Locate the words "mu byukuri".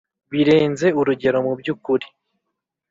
1.45-2.07